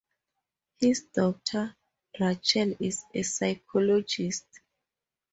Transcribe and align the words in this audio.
His 0.79 1.03
daughter, 1.13 1.75
Rachel, 2.19 2.73
is 2.79 3.03
a 3.13 3.21
psychologist. 3.21 4.47